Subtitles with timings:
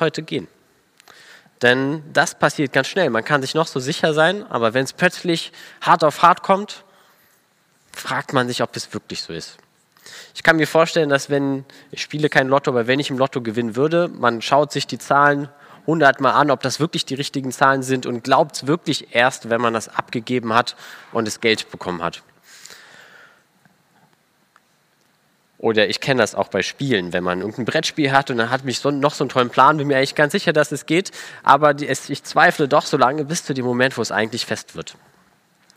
[0.00, 0.48] heute gehen.
[1.60, 3.10] Denn das passiert ganz schnell.
[3.10, 6.84] Man kann sich noch so sicher sein, aber wenn es plötzlich hart auf hart kommt,
[7.92, 9.58] fragt man sich, ob es wirklich so ist.
[10.34, 13.40] Ich kann mir vorstellen, dass wenn, ich spiele kein Lotto, aber wenn ich im Lotto
[13.40, 15.48] gewinnen würde, man schaut sich die Zahlen
[15.86, 19.60] hundertmal an, ob das wirklich die richtigen Zahlen sind und glaubt es wirklich erst, wenn
[19.60, 20.74] man das abgegeben hat
[21.12, 22.22] und das Geld bekommen hat.
[25.62, 28.64] Oder ich kenne das auch bei Spielen, wenn man irgendein Brettspiel hat und dann hat
[28.64, 31.12] mich so, noch so einen tollen Plan, bin mir eigentlich ganz sicher, dass es geht,
[31.44, 34.44] aber die, es, ich zweifle doch so lange bis zu dem Moment, wo es eigentlich
[34.44, 34.96] fest wird.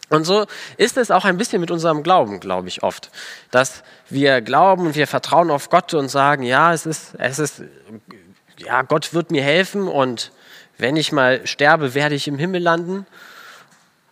[0.09, 3.11] Und so ist es auch ein bisschen mit unserem Glauben, glaube ich oft,
[3.51, 7.61] dass wir glauben und wir vertrauen auf Gott und sagen, ja, es ist, es ist,
[8.57, 10.31] ja, Gott wird mir helfen und
[10.79, 13.05] wenn ich mal sterbe, werde ich im Himmel landen.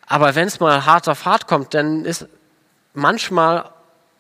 [0.06, 2.28] Aber wenn es mal hart auf hart kommt, dann ist
[2.94, 3.72] manchmal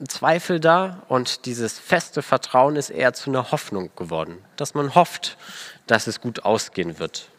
[0.07, 5.37] Zweifel da und dieses feste Vertrauen ist eher zu einer Hoffnung geworden, dass man hofft,
[5.87, 7.29] dass es gut ausgehen wird.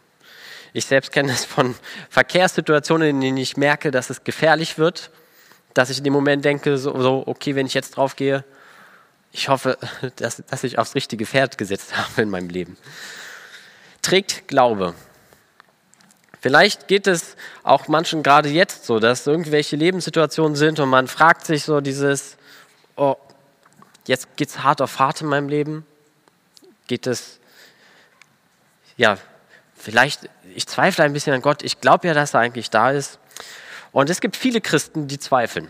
[0.73, 1.75] Ich selbst kenne es von
[2.09, 5.11] Verkehrssituationen, in denen ich merke, dass es gefährlich wird,
[5.73, 8.43] dass ich in dem Moment denke, so, okay, wenn ich jetzt drauf gehe,
[9.31, 9.77] ich hoffe,
[10.15, 12.77] dass, dass ich aufs richtige Pferd gesetzt habe in meinem Leben.
[14.01, 14.95] Trägt Glaube.
[16.41, 21.45] Vielleicht geht es auch manchen gerade jetzt so, dass irgendwelche Lebenssituationen sind und man fragt
[21.45, 22.37] sich so dieses,
[22.95, 23.15] oh,
[24.07, 25.85] jetzt geht es hart auf hart in meinem Leben?
[26.87, 27.39] Geht es,
[28.97, 29.17] ja,
[29.75, 33.19] vielleicht, ich zweifle ein bisschen an Gott, ich glaube ja, dass er eigentlich da ist.
[33.91, 35.69] Und es gibt viele Christen, die zweifeln.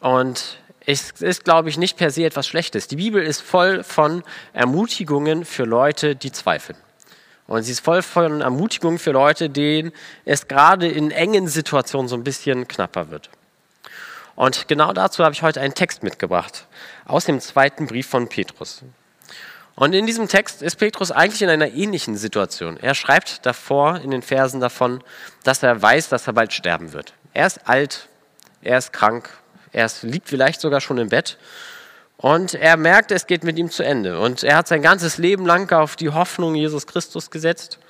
[0.00, 2.88] Und es ist, glaube ich, nicht per se etwas Schlechtes.
[2.88, 6.76] Die Bibel ist voll von Ermutigungen für Leute, die zweifeln.
[7.46, 9.92] Und sie ist voll von Ermutigungen für Leute, denen
[10.24, 13.30] es gerade in engen Situationen so ein bisschen knapper wird.
[14.36, 16.66] Und genau dazu habe ich heute einen Text mitgebracht
[17.06, 18.82] aus dem zweiten Brief von Petrus.
[19.76, 22.76] Und in diesem Text ist Petrus eigentlich in einer ähnlichen Situation.
[22.76, 25.02] Er schreibt davor in den Versen davon,
[25.42, 27.14] dass er weiß, dass er bald sterben wird.
[27.32, 28.08] Er ist alt,
[28.62, 29.28] er ist krank,
[29.72, 31.38] er liegt vielleicht sogar schon im Bett
[32.16, 34.20] und er merkt, es geht mit ihm zu Ende.
[34.20, 37.80] Und er hat sein ganzes Leben lang auf die Hoffnung Jesus Christus gesetzt,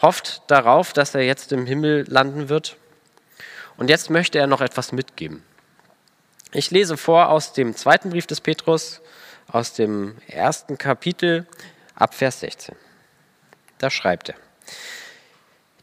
[0.00, 2.76] hofft darauf, dass er jetzt im Himmel landen wird
[3.76, 5.42] und jetzt möchte er noch etwas mitgeben.
[6.52, 9.00] Ich lese vor aus dem zweiten Brief des Petrus,
[9.48, 11.46] aus dem ersten Kapitel
[11.94, 12.74] ab Vers 16.
[13.78, 14.36] Da schreibt er.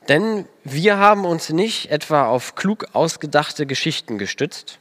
[0.10, 4.80] Denn wir haben uns nicht etwa auf klug ausgedachte Geschichten gestützt,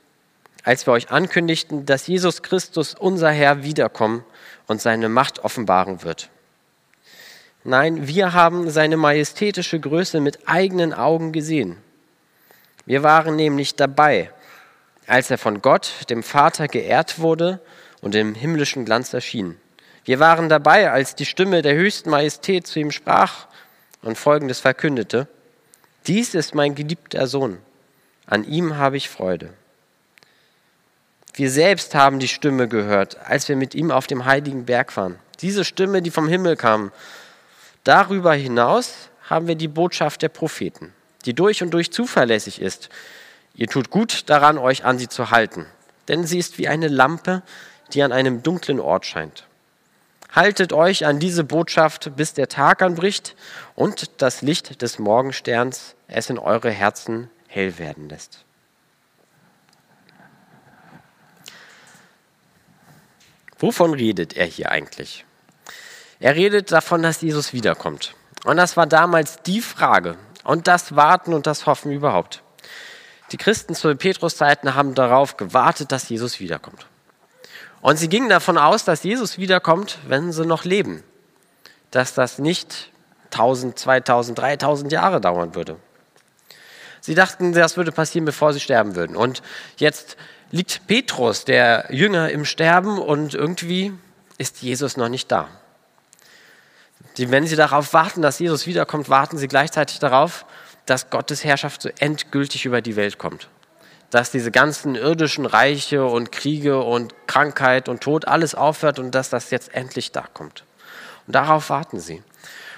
[0.64, 4.24] als wir euch ankündigten, dass Jesus Christus, unser Herr, wiederkommen
[4.66, 6.30] und seine Macht offenbaren wird.
[7.64, 11.76] Nein, wir haben seine majestätische Größe mit eigenen Augen gesehen
[12.84, 14.30] wir waren nämlich dabei,
[15.06, 17.60] als er von Gott, dem Vater, geehrt wurde
[18.00, 19.56] und im himmlischen Glanz erschien.
[20.04, 23.46] Wir waren dabei, als die Stimme der höchsten Majestät zu ihm sprach
[24.02, 25.28] und folgendes verkündete.
[26.08, 27.58] Dies ist mein geliebter Sohn,
[28.26, 29.50] an ihm habe ich Freude.
[31.34, 35.18] Wir selbst haben die Stimme gehört, als wir mit ihm auf dem heiligen Berg waren.
[35.40, 36.90] Diese Stimme, die vom Himmel kam.
[37.84, 40.92] Darüber hinaus haben wir die Botschaft der Propheten
[41.24, 42.88] die durch und durch zuverlässig ist.
[43.54, 45.66] Ihr tut gut daran, euch an sie zu halten,
[46.08, 47.42] denn sie ist wie eine Lampe,
[47.92, 49.46] die an einem dunklen Ort scheint.
[50.32, 53.36] Haltet euch an diese Botschaft, bis der Tag anbricht
[53.74, 58.44] und das Licht des Morgensterns es in eure Herzen hell werden lässt.
[63.58, 65.24] Wovon redet er hier eigentlich?
[66.18, 68.14] Er redet davon, dass Jesus wiederkommt.
[68.44, 72.42] Und das war damals die Frage, und das Warten und das Hoffen überhaupt.
[73.32, 76.86] Die Christen zu Petrus-Zeiten haben darauf gewartet, dass Jesus wiederkommt.
[77.80, 81.02] Und sie gingen davon aus, dass Jesus wiederkommt, wenn sie noch leben.
[81.90, 82.90] Dass das nicht
[83.32, 85.76] 1000, 2000, 3000 Jahre dauern würde.
[87.00, 89.16] Sie dachten, das würde passieren, bevor sie sterben würden.
[89.16, 89.42] Und
[89.76, 90.16] jetzt
[90.50, 93.92] liegt Petrus, der Jünger, im Sterben und irgendwie
[94.38, 95.48] ist Jesus noch nicht da.
[97.16, 100.46] Die, wenn sie darauf warten, dass Jesus wiederkommt, warten sie gleichzeitig darauf,
[100.86, 103.48] dass Gottes Herrschaft so endgültig über die Welt kommt.
[104.10, 109.30] Dass diese ganzen irdischen Reiche und Kriege und Krankheit und Tod alles aufhört und dass
[109.30, 110.64] das jetzt endlich da kommt.
[111.26, 112.22] Und darauf warten sie.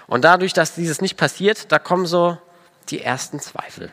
[0.07, 2.39] Und dadurch, dass dieses nicht passiert, da kommen so
[2.91, 3.91] die ersten Zweifel.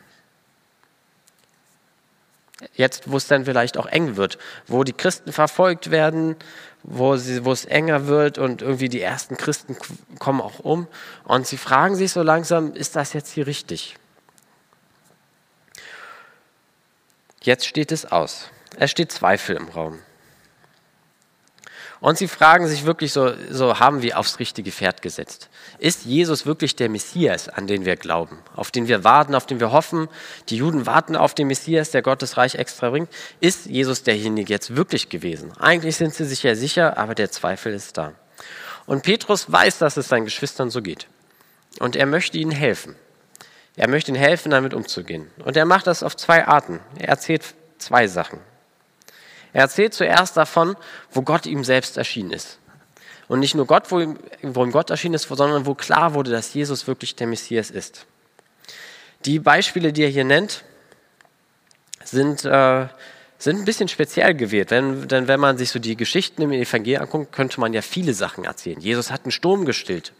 [2.74, 4.38] Jetzt, wo es dann vielleicht auch eng wird,
[4.68, 6.36] wo die Christen verfolgt werden,
[6.84, 9.76] wo, sie, wo es enger wird und irgendwie die ersten Christen
[10.20, 10.88] kommen auch um
[11.24, 13.96] und sie fragen sich so langsam, ist das jetzt hier richtig?
[17.44, 18.50] Jetzt steht es aus.
[18.78, 20.00] Es steht Zweifel im Raum.
[22.02, 25.50] Und sie fragen sich wirklich so, so haben wir aufs richtige Pferd gesetzt?
[25.78, 29.60] Ist Jesus wirklich der Messias, an den wir glauben, auf den wir warten, auf den
[29.60, 30.10] wir hoffen?
[30.50, 33.08] Die Juden warten auf den Messias, der Gottes Reich extra bringt.
[33.40, 35.52] Ist Jesus derjenige jetzt wirklich gewesen?
[35.60, 38.14] Eigentlich sind sie sich ja sicher, aber der Zweifel ist da.
[38.88, 41.06] Und Petrus weiß, dass es seinen Geschwistern so geht.
[41.80, 42.96] Und er möchte ihnen helfen.
[43.76, 45.30] Er möchte ihnen helfen, damit umzugehen.
[45.46, 46.80] Und er macht das auf zwei Arten.
[46.98, 48.40] Er erzählt zwei Sachen.
[49.54, 50.76] Er erzählt zuerst davon,
[51.12, 52.60] wo Gott ihm selbst erschienen ist.
[53.28, 56.32] Und nicht nur Gott, wo ihm, wo ihm Gott erschienen ist, sondern wo klar wurde,
[56.32, 58.06] dass Jesus wirklich der Messias ist.
[59.26, 60.64] Die Beispiele, die er hier nennt,
[62.04, 62.88] sind, äh,
[63.38, 64.72] sind ein bisschen speziell gewählt.
[64.72, 68.14] Denn, denn wenn man sich so die Geschichten im Evangelium anguckt, könnte man ja viele
[68.14, 68.80] Sachen erzählen.
[68.80, 70.14] Jesus hat einen Sturm gestillt.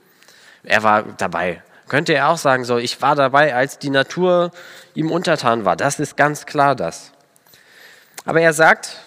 [0.64, 1.62] Er war dabei.
[1.88, 4.52] Könnte er auch sagen, so, ich war dabei, als die Natur
[4.96, 5.76] ihm untertan war.
[5.76, 7.12] Das ist ganz klar das.
[8.24, 9.02] Aber er sagt,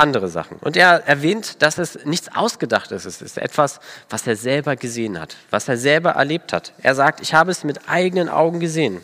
[0.00, 0.56] andere Sachen.
[0.58, 3.22] Und er erwähnt, dass es nichts Ausgedachtes ist.
[3.22, 6.72] Es ist etwas, was er selber gesehen hat, was er selber erlebt hat.
[6.82, 9.00] Er sagt, ich habe es mit eigenen Augen gesehen.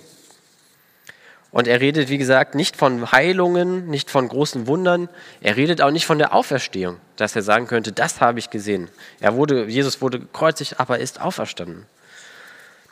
[1.50, 5.08] Und er redet, wie gesagt, nicht von Heilungen, nicht von großen Wundern.
[5.40, 8.90] Er redet auch nicht von der Auferstehung, dass er sagen könnte, das habe ich gesehen.
[9.20, 11.87] Er wurde, Jesus wurde gekreuzigt, aber ist auferstanden.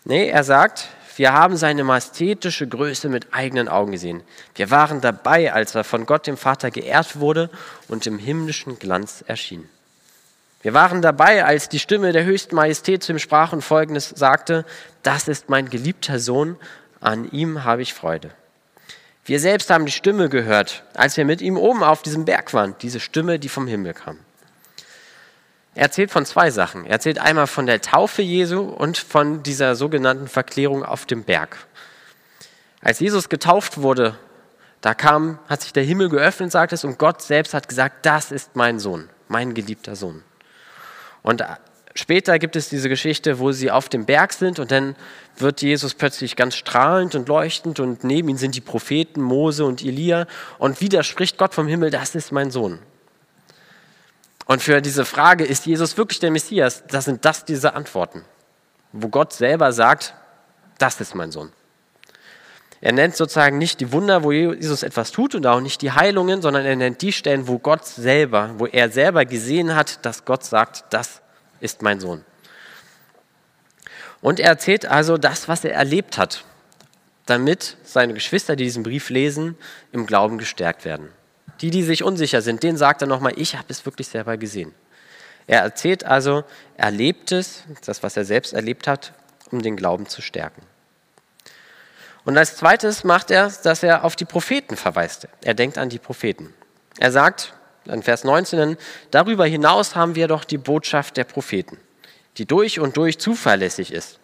[0.04, 4.22] Nee, er sagt, wir haben seine majestätische Größe mit eigenen Augen gesehen.
[4.54, 7.50] Wir waren dabei, als er von Gott dem Vater geehrt wurde
[7.88, 9.68] und im himmlischen Glanz erschien.
[10.62, 14.64] Wir waren dabei, als die Stimme der höchsten Majestät zu ihm sprach und folgendes sagte,
[15.02, 16.56] das ist mein geliebter Sohn,
[17.00, 18.30] an ihm habe ich Freude.
[19.26, 22.74] Wir selbst haben die Stimme gehört, als wir mit ihm oben auf diesem Berg waren,
[22.80, 24.18] diese Stimme, die vom Himmel kam.
[25.74, 26.84] Er erzählt von zwei Sachen.
[26.84, 31.56] Er erzählt einmal von der Taufe Jesu und von dieser sogenannten Verklärung auf dem Berg.
[32.80, 34.16] Als Jesus getauft wurde,
[34.80, 38.30] da kam, hat sich der Himmel geöffnet, sagt es, und Gott selbst hat gesagt, das
[38.30, 40.22] ist mein Sohn, mein geliebter Sohn.
[41.22, 41.42] Und
[41.94, 44.94] später gibt es diese Geschichte, wo sie auf dem Berg sind und dann
[45.38, 49.82] wird Jesus plötzlich ganz strahlend und leuchtend und neben ihm sind die Propheten Mose und
[49.82, 50.26] Elia
[50.58, 52.78] und wieder spricht Gott vom Himmel, das ist mein Sohn.
[54.46, 58.24] Und für diese Frage, ist Jesus wirklich der Messias, das sind das diese Antworten,
[58.92, 60.14] wo Gott selber sagt,
[60.78, 61.52] das ist mein Sohn.
[62.80, 66.42] Er nennt sozusagen nicht die Wunder, wo Jesus etwas tut und auch nicht die Heilungen,
[66.42, 70.44] sondern er nennt die Stellen, wo Gott selber, wo er selber gesehen hat, dass Gott
[70.44, 71.22] sagt, das
[71.60, 72.22] ist mein Sohn.
[74.20, 76.44] Und er erzählt also das, was er erlebt hat,
[77.24, 79.56] damit seine Geschwister, die diesen Brief lesen,
[79.92, 81.08] im Glauben gestärkt werden.
[81.60, 84.74] Die, die sich unsicher sind, denen sagt er nochmal, ich habe es wirklich selber gesehen.
[85.46, 86.44] Er erzählt also,
[86.76, 89.12] er lebt es, das, was er selbst erlebt hat,
[89.50, 90.62] um den Glauben zu stärken.
[92.24, 95.28] Und als zweites macht er, dass er auf die Propheten verweist.
[95.42, 96.54] Er denkt an die Propheten.
[96.98, 97.52] Er sagt
[97.84, 98.78] in Vers 19,
[99.10, 101.78] darüber hinaus haben wir doch die Botschaft der Propheten,
[102.38, 104.20] die durch und durch zuverlässig ist.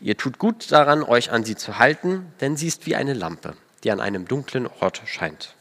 [0.00, 3.54] Ihr tut gut daran, euch an sie zu halten, denn sie ist wie eine Lampe,
[3.82, 5.54] die an einem dunklen Ort scheint.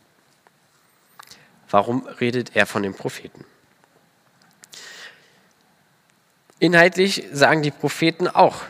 [1.69, 3.45] Warum redet er von den Propheten?
[6.59, 8.63] Inhaltlich sagen die Propheten auch,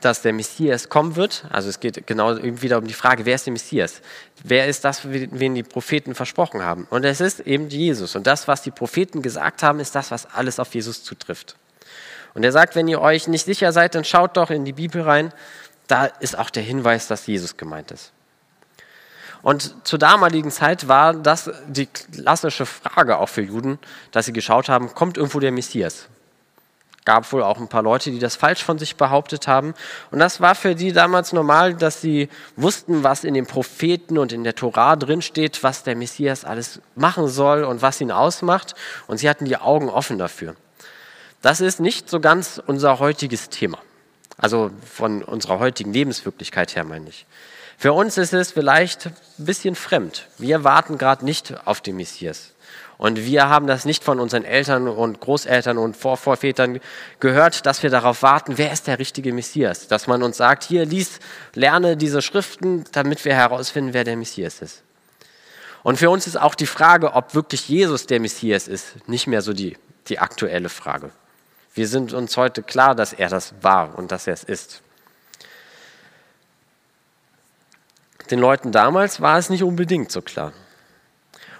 [0.00, 1.44] dass der Messias kommen wird.
[1.50, 4.00] Also es geht genau wieder um die Frage, wer ist der Messias?
[4.42, 6.86] Wer ist das, wen die Propheten versprochen haben?
[6.88, 8.16] Und es ist eben Jesus.
[8.16, 11.56] Und das, was die Propheten gesagt haben, ist das, was alles auf Jesus zutrifft.
[12.32, 15.02] Und er sagt, wenn ihr euch nicht sicher seid, dann schaut doch in die Bibel
[15.02, 15.32] rein.
[15.88, 18.12] Da ist auch der Hinweis, dass Jesus gemeint ist.
[19.42, 23.78] Und zur damaligen Zeit war das die klassische Frage auch für Juden,
[24.12, 26.08] dass sie geschaut haben, kommt irgendwo der Messias?
[27.06, 29.74] Gab wohl auch ein paar Leute, die das falsch von sich behauptet haben.
[30.10, 34.32] Und das war für die damals normal, dass sie wussten, was in den Propheten und
[34.32, 38.74] in der Tora drinsteht, was der Messias alles machen soll und was ihn ausmacht.
[39.06, 40.54] Und sie hatten die Augen offen dafür.
[41.40, 43.78] Das ist nicht so ganz unser heutiges Thema.
[44.36, 47.26] Also von unserer heutigen Lebenswirklichkeit her meine ich.
[47.80, 50.28] Für uns ist es vielleicht ein bisschen fremd.
[50.36, 52.52] Wir warten gerade nicht auf den Messias.
[52.98, 56.80] Und wir haben das nicht von unseren Eltern und Großeltern und Vorvorvätern
[57.20, 59.88] gehört, dass wir darauf warten, wer ist der richtige Messias.
[59.88, 61.20] Dass man uns sagt, hier lies,
[61.54, 64.82] lerne diese Schriften, damit wir herausfinden, wer der Messias ist.
[65.82, 69.40] Und für uns ist auch die Frage, ob wirklich Jesus der Messias ist, nicht mehr
[69.40, 71.12] so die, die aktuelle Frage.
[71.72, 74.82] Wir sind uns heute klar, dass er das war und dass er es ist.
[78.30, 80.52] Den Leuten damals war es nicht unbedingt so klar.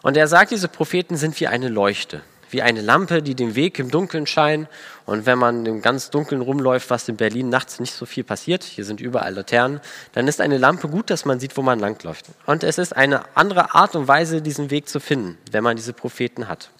[0.02, 3.78] Und er sagt, diese Propheten sind wie eine Leuchte, wie eine Lampe, die den Weg
[3.78, 4.68] im Dunkeln scheint.
[5.04, 8.64] Und wenn man im ganz Dunkeln rumläuft, was in Berlin nachts nicht so viel passiert,
[8.64, 9.80] hier sind überall Laternen,
[10.12, 12.26] dann ist eine Lampe gut, dass man sieht, wo man langläuft.
[12.46, 15.92] Und es ist eine andere Art und Weise, diesen Weg zu finden, wenn man diese
[15.92, 16.70] Propheten hat.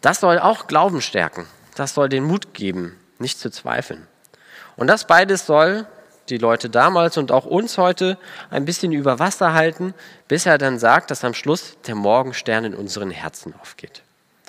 [0.00, 1.46] Das soll auch Glauben stärken.
[1.76, 4.06] Das soll den Mut geben, nicht zu zweifeln.
[4.76, 5.86] Und das beides soll
[6.28, 8.18] die Leute damals und auch uns heute
[8.50, 9.94] ein bisschen über Wasser halten,
[10.28, 14.02] bis er dann sagt, dass am Schluss der Morgenstern in unseren Herzen aufgeht.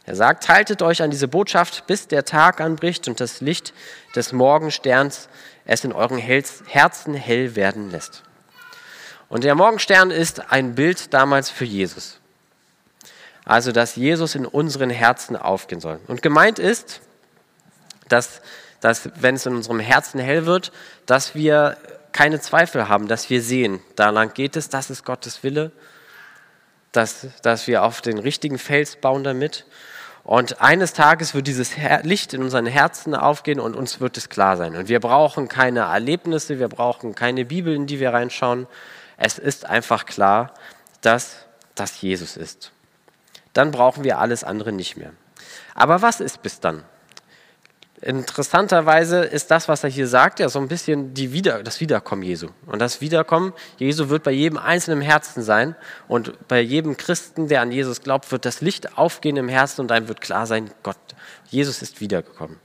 [0.05, 3.73] Er sagt, haltet euch an diese Botschaft, bis der Tag anbricht und das Licht
[4.15, 5.29] des Morgensterns
[5.65, 8.23] es in euren Herzen hell werden lässt.
[9.29, 12.19] Und der Morgenstern ist ein Bild damals für Jesus.
[13.43, 15.99] Also, dass Jesus in unseren Herzen aufgehen soll.
[16.07, 17.01] Und gemeint ist,
[18.07, 18.41] dass,
[18.85, 20.71] dass wenn es in unserem Herzen hell wird,
[21.07, 21.75] dass wir
[22.11, 25.71] keine Zweifel haben, dass wir sehen, da lang geht es, das ist Gottes Wille,
[26.91, 29.65] dass, dass wir auf den richtigen Fels bauen damit
[30.23, 31.71] und eines Tages wird dieses
[32.03, 34.75] Licht in unseren Herzen aufgehen und uns wird es klar sein.
[34.75, 38.67] Und wir brauchen keine Erlebnisse, wir brauchen keine Bibel, in die wir reinschauen.
[39.17, 40.53] Es ist einfach klar,
[41.01, 41.37] dass
[41.73, 42.71] das Jesus ist.
[43.53, 45.11] Dann brauchen wir alles andere nicht mehr.
[45.73, 46.83] Aber was ist bis dann?
[48.01, 52.23] Interessanterweise ist das, was er hier sagt, ja so ein bisschen die Wieder das Wiederkommen
[52.23, 52.49] Jesu.
[52.65, 55.75] Und das Wiederkommen Jesu wird bei jedem einzelnen Herzen sein.
[56.07, 59.87] Und bei jedem Christen, der an Jesus glaubt, wird das Licht aufgehen im Herzen und
[59.87, 60.97] dann wird klar sein, Gott,
[61.49, 62.59] Jesus ist wiedergekommen.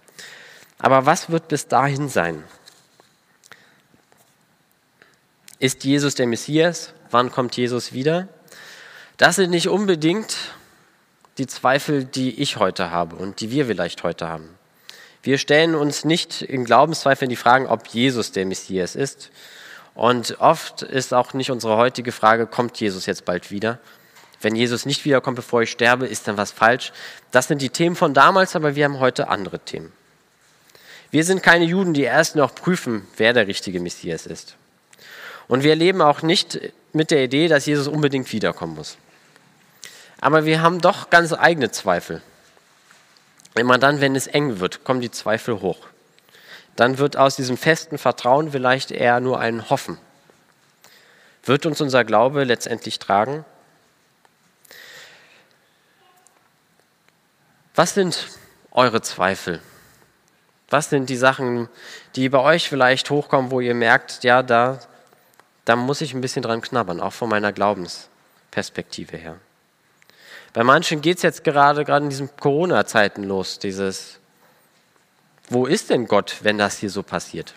[0.78, 2.42] Aber was wird bis dahin sein?
[5.60, 6.92] Ist Jesus der Messias?
[7.10, 8.28] Wann kommt Jesus wieder?
[9.16, 10.36] Das sind nicht unbedingt
[11.38, 14.59] die Zweifel, die ich heute habe und die wir vielleicht heute haben.
[15.22, 19.30] Wir stellen uns nicht in Glaubenszweifeln die Fragen, ob Jesus der Messias ist.
[19.94, 23.78] Und oft ist auch nicht unsere heutige Frage, kommt Jesus jetzt bald wieder?
[24.40, 26.92] Wenn Jesus nicht wiederkommt, bevor ich sterbe, ist dann was falsch?
[27.30, 29.92] Das sind die Themen von damals, aber wir haben heute andere Themen.
[31.10, 34.56] Wir sind keine Juden, die erst noch prüfen, wer der richtige Messias ist.
[35.48, 36.60] Und wir leben auch nicht
[36.92, 38.96] mit der Idee, dass Jesus unbedingt wiederkommen muss.
[40.20, 42.22] Aber wir haben doch ganz eigene Zweifel.
[43.60, 45.86] Immer dann, wenn es eng wird, kommen die Zweifel hoch.
[46.76, 49.98] Dann wird aus diesem festen Vertrauen vielleicht eher nur ein Hoffen.
[51.44, 53.44] Wird uns unser Glaube letztendlich tragen?
[57.74, 58.28] Was sind
[58.70, 59.60] eure Zweifel?
[60.70, 61.68] Was sind die Sachen,
[62.16, 64.78] die bei euch vielleicht hochkommen, wo ihr merkt, ja, da,
[65.66, 69.36] da muss ich ein bisschen dran knabbern, auch von meiner Glaubensperspektive her?
[70.52, 74.18] Bei manchen geht es jetzt gerade, gerade in diesen Corona-Zeiten los, dieses,
[75.48, 77.54] wo ist denn Gott, wenn das hier so passiert?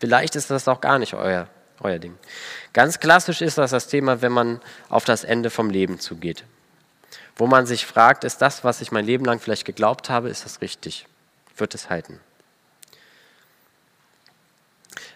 [0.00, 1.48] Vielleicht ist das auch gar nicht euer,
[1.80, 2.18] euer Ding.
[2.72, 6.44] Ganz klassisch ist das das Thema, wenn man auf das Ende vom Leben zugeht.
[7.36, 10.44] Wo man sich fragt, ist das, was ich mein Leben lang vielleicht geglaubt habe, ist
[10.44, 11.06] das richtig?
[11.56, 12.20] Wird es halten?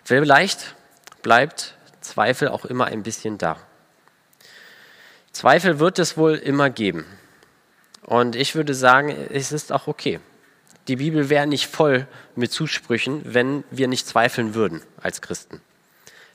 [0.04, 0.74] Vielleicht
[1.22, 3.56] bleibt Zweifel auch immer ein bisschen da.
[5.36, 7.04] Zweifel wird es wohl immer geben.
[8.00, 10.18] Und ich würde sagen, es ist auch okay.
[10.88, 15.60] Die Bibel wäre nicht voll mit Zusprüchen, wenn wir nicht zweifeln würden als Christen.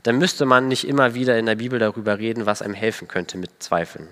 [0.03, 3.39] Dann müsste man nicht immer wieder in der Bibel darüber reden, was einem helfen könnte
[3.39, 4.07] mit Zweifeln.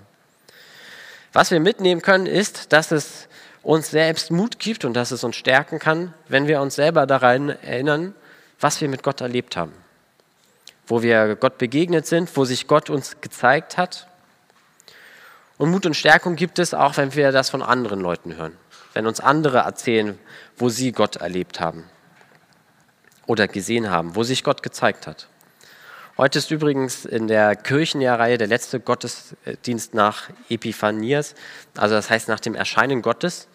[1.32, 3.28] Was wir mitnehmen können, ist, dass es
[3.62, 7.50] uns selbst Mut gibt und dass es uns stärken kann, wenn wir uns selber daran
[7.50, 8.12] erinnern,
[8.58, 9.72] was wir mit Gott erlebt haben.
[10.88, 14.08] Wo wir Gott begegnet sind, wo sich Gott uns gezeigt hat
[15.60, 18.56] und Mut und Stärkung gibt es auch, wenn wir das von anderen Leuten hören.
[18.94, 20.18] Wenn uns andere erzählen,
[20.56, 21.84] wo sie Gott erlebt haben
[23.26, 25.28] oder gesehen haben, wo sich Gott gezeigt hat.
[26.16, 31.34] Heute ist übrigens in der Kirchenjahrreihe der letzte Gottesdienst nach Epiphanias,
[31.76, 33.46] also das heißt nach dem Erscheinen Gottes.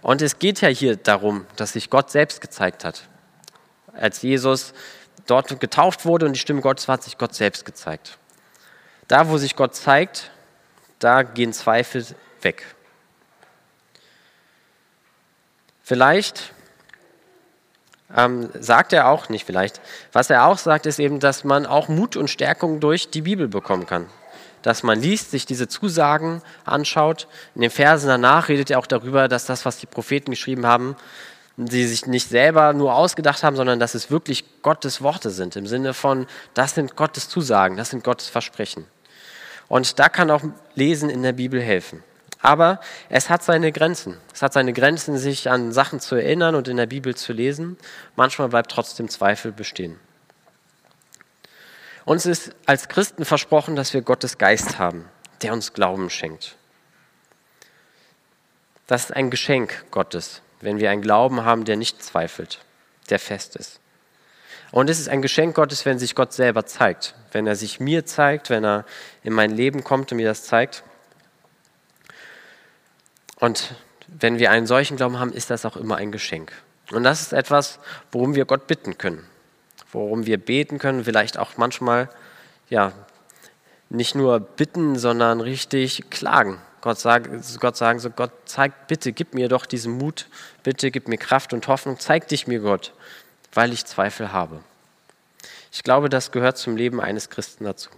[0.00, 3.06] Und es geht ja hier darum, dass sich Gott selbst gezeigt hat.
[3.92, 4.72] Als Jesus
[5.26, 8.16] dort getauft wurde und die Stimme Gottes war, hat sich Gott selbst gezeigt.
[9.08, 10.30] Da, wo sich Gott zeigt,
[11.00, 12.06] da gehen Zweifel
[12.42, 12.64] weg.
[15.82, 16.52] Vielleicht
[18.16, 19.80] ähm, sagt er auch nicht vielleicht.
[20.12, 23.48] Was er auch sagt, ist eben, dass man auch Mut und Stärkung durch die Bibel
[23.48, 24.06] bekommen kann.
[24.62, 27.26] Dass man liest, sich diese Zusagen anschaut.
[27.54, 30.96] In den Versen danach redet er auch darüber, dass das, was die Propheten geschrieben haben,
[31.56, 35.56] sie sich nicht selber nur ausgedacht haben, sondern dass es wirklich Gottes Worte sind.
[35.56, 38.86] Im Sinne von, das sind Gottes Zusagen, das sind Gottes Versprechen.
[39.70, 40.42] Und da kann auch
[40.74, 42.02] Lesen in der Bibel helfen.
[42.42, 44.16] Aber es hat seine Grenzen.
[44.34, 47.78] Es hat seine Grenzen, sich an Sachen zu erinnern und in der Bibel zu lesen.
[48.16, 50.00] Manchmal bleibt trotzdem Zweifel bestehen.
[52.04, 55.08] Uns ist als Christen versprochen, dass wir Gottes Geist haben,
[55.42, 56.56] der uns Glauben schenkt.
[58.88, 62.58] Das ist ein Geschenk Gottes, wenn wir einen Glauben haben, der nicht zweifelt,
[63.08, 63.79] der fest ist.
[64.72, 68.06] Und es ist ein Geschenk Gottes, wenn sich Gott selber zeigt, wenn er sich mir
[68.06, 68.84] zeigt, wenn er
[69.22, 70.84] in mein Leben kommt und mir das zeigt.
[73.36, 73.74] Und
[74.06, 76.52] wenn wir einen solchen Glauben haben, ist das auch immer ein Geschenk.
[76.92, 77.78] Und das ist etwas,
[78.12, 79.26] worum wir Gott bitten können,
[79.92, 82.08] worum wir beten können, vielleicht auch manchmal
[82.68, 82.92] ja,
[83.88, 86.58] nicht nur bitten, sondern richtig klagen.
[86.80, 87.28] Gott, sag,
[87.60, 90.28] Gott sagen, so Gott, zeig, bitte gib mir doch diesen Mut,
[90.62, 92.92] bitte gib mir Kraft und Hoffnung, zeig dich mir Gott,
[93.52, 94.60] weil ich Zweifel habe.
[95.72, 97.90] Ich glaube, das gehört zum Leben eines Christen dazu.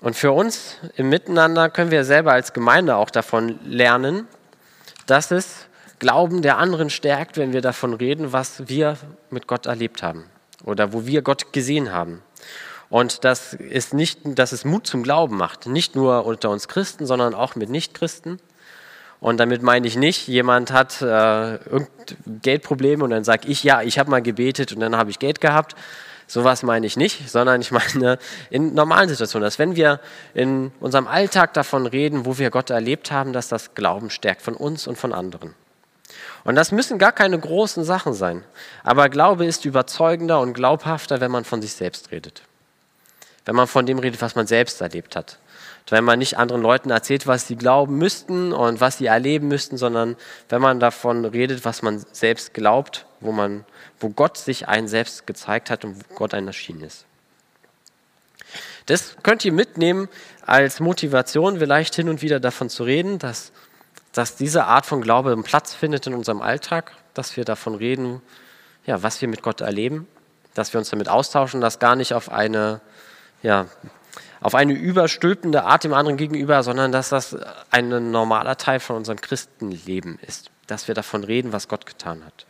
[0.00, 4.28] Und für uns im Miteinander können wir selber als Gemeinde auch davon lernen,
[5.06, 5.66] dass es
[5.98, 8.96] Glauben der anderen stärkt, wenn wir davon reden, was wir
[9.30, 10.24] mit Gott erlebt haben
[10.64, 12.22] oder wo wir Gott gesehen haben.
[12.88, 17.04] Und das ist nicht, dass es Mut zum Glauben macht, nicht nur unter uns Christen,
[17.04, 18.38] sondern auch mit Nichtchristen.
[19.20, 21.58] Und damit meine ich nicht, jemand hat äh,
[22.42, 25.40] Geldprobleme und dann sage ich, ja, ich habe mal gebetet und dann habe ich Geld
[25.40, 25.74] gehabt.
[26.26, 28.18] Sowas meine ich nicht, sondern ich meine
[28.50, 29.98] in normalen Situationen, dass wenn wir
[30.34, 34.54] in unserem Alltag davon reden, wo wir Gott erlebt haben, dass das Glauben stärkt von
[34.54, 35.54] uns und von anderen.
[36.44, 38.44] Und das müssen gar keine großen Sachen sein.
[38.84, 42.42] Aber Glaube ist überzeugender und glaubhafter, wenn man von sich selbst redet
[43.48, 45.38] wenn man von dem redet, was man selbst erlebt hat.
[45.90, 49.76] Wenn man nicht anderen Leuten erzählt, was sie glauben müssten und was sie erleben müssten,
[49.76, 50.16] sondern
[50.48, 53.64] wenn man davon redet, was man selbst glaubt, wo, man,
[53.98, 57.06] wo Gott sich einen selbst gezeigt hat und wo Gott einen erschienen ist.
[58.86, 60.08] Das könnt ihr mitnehmen
[60.42, 63.52] als Motivation, vielleicht hin und wieder davon zu reden, dass,
[64.12, 68.22] dass diese Art von Glaube einen Platz findet in unserem Alltag, dass wir davon reden,
[68.86, 70.06] ja, was wir mit Gott erleben,
[70.54, 72.80] dass wir uns damit austauschen, das gar nicht auf eine
[73.42, 73.66] ja,
[74.40, 77.36] auf eine überstülpende Art dem anderen gegenüber, sondern dass das
[77.70, 82.46] ein normaler Teil von unserem Christenleben ist, dass wir davon reden, was Gott getan hat.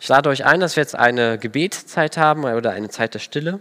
[0.00, 3.60] Ich lade euch ein, dass wir jetzt eine Gebetszeit haben oder eine Zeit der Stille,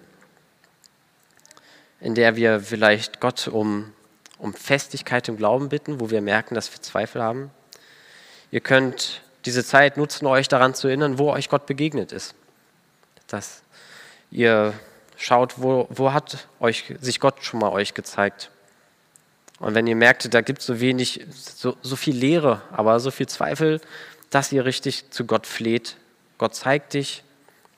[2.00, 3.92] in der wir vielleicht Gott um,
[4.38, 7.50] um Festigkeit im Glauben bitten, wo wir merken, dass wir Zweifel haben.
[8.52, 12.36] Ihr könnt diese Zeit nutzen, euch daran zu erinnern, wo euch Gott begegnet ist.
[13.26, 13.64] Dass
[14.30, 14.74] ihr
[15.18, 18.52] Schaut, wo, wo hat euch, sich Gott schon mal euch gezeigt?
[19.60, 23.10] Und wenn ihr merkt, da gibt es so wenig, so, so viel Leere, aber so
[23.10, 23.82] viel Zweifel,
[24.30, 25.98] dass ihr richtig zu Gott fleht.
[26.38, 27.24] Gott zeigt dich,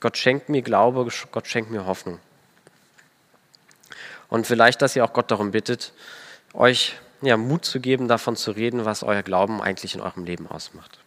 [0.02, 2.20] Gott schenkt mir Glaube, Gott schenkt mir Hoffnung.
[4.28, 5.94] Und vielleicht, dass ihr auch Gott darum bittet,
[6.54, 10.48] euch ja, Mut zu geben, davon zu reden, was euer Glauben eigentlich in eurem Leben
[10.48, 10.99] ausmacht.